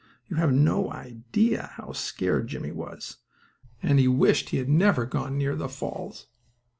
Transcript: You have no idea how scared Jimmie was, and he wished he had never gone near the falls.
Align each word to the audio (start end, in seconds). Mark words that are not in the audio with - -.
You 0.25 0.37
have 0.37 0.51
no 0.51 0.91
idea 0.91 1.73
how 1.75 1.91
scared 1.91 2.47
Jimmie 2.47 2.71
was, 2.71 3.17
and 3.83 3.99
he 3.99 4.07
wished 4.07 4.49
he 4.49 4.57
had 4.57 4.67
never 4.67 5.05
gone 5.05 5.37
near 5.37 5.55
the 5.55 5.69
falls. 5.69 6.25